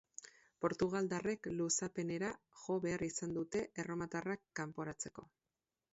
[0.63, 2.31] Portugaldarrek luzapenera
[2.63, 5.29] jo behar izan dute erromatarrak kanporatzeko.